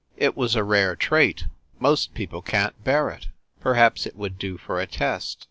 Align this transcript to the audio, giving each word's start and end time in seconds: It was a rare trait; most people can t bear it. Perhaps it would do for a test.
It 0.17 0.35
was 0.35 0.55
a 0.55 0.63
rare 0.63 0.95
trait; 0.95 1.43
most 1.77 2.15
people 2.15 2.41
can 2.41 2.71
t 2.71 2.75
bear 2.83 3.11
it. 3.11 3.27
Perhaps 3.59 4.07
it 4.07 4.15
would 4.15 4.39
do 4.39 4.57
for 4.57 4.81
a 4.81 4.87
test. 4.87 5.37